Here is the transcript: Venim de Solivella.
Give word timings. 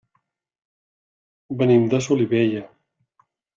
Venim 1.61 1.87
de 1.93 2.01
Solivella. 2.09 2.65